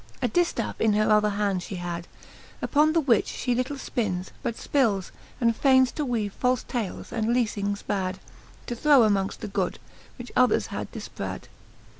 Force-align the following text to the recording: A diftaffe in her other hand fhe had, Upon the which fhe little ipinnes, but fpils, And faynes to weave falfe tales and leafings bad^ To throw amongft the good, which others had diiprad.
A 0.19 0.27
diftaffe 0.27 0.81
in 0.81 0.93
her 0.93 1.11
other 1.11 1.29
hand 1.29 1.61
fhe 1.61 1.77
had, 1.77 2.07
Upon 2.59 2.93
the 2.93 2.99
which 2.99 3.31
fhe 3.33 3.55
little 3.55 3.75
ipinnes, 3.75 4.29
but 4.41 4.55
fpils, 4.55 5.11
And 5.39 5.55
faynes 5.55 5.91
to 5.91 6.03
weave 6.03 6.33
falfe 6.41 6.65
tales 6.67 7.11
and 7.11 7.31
leafings 7.35 7.83
bad^ 7.87 8.15
To 8.65 8.75
throw 8.75 9.01
amongft 9.01 9.41
the 9.41 9.47
good, 9.47 9.77
which 10.17 10.31
others 10.35 10.65
had 10.73 10.91
diiprad. 10.91 11.41